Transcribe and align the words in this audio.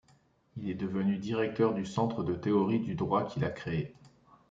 Il 0.57 0.67
est 0.67 0.73
devenu 0.73 1.19
directeur 1.19 1.75
du 1.75 1.85
Centre 1.85 2.23
de 2.23 2.33
théorie 2.33 2.79
du 2.79 2.95
droit 2.95 3.23
qu'il 3.23 3.45
a 3.45 3.51
créé. 3.51 3.93